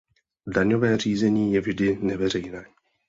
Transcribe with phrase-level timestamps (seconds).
[0.47, 2.65] Daňové řízení je vždy neveřejné.